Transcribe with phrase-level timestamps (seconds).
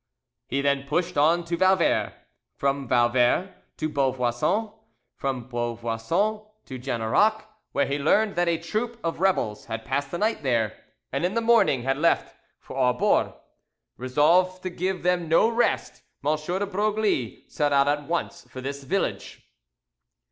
[0.47, 2.15] He then pushed on to Vauvert,
[2.55, 4.71] from Vauvert to Beauvoisin,
[5.15, 10.17] from Beauvoisin to Generac, where he learned that a troop of rebels had passed the
[10.17, 10.75] night there,
[11.11, 13.35] and in the morning had left for Aubore.
[13.95, 16.35] Resolved to give them no rest, M.
[16.35, 19.43] de Broglie set out at once for this village.